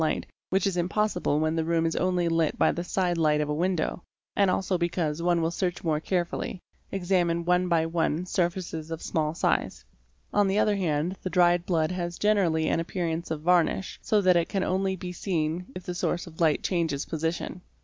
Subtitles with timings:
[0.01, 3.49] light which is impossible when the room is only lit by the side light of
[3.49, 4.01] a window,
[4.35, 6.59] and also because one will search more carefully,
[6.91, 9.85] examining one by one surfaces of small size.
[10.33, 14.35] On the other hand the dried blood has generally an appearance of varnish so_ that
[14.35, 17.61] it can only be seen if the source of light changes position.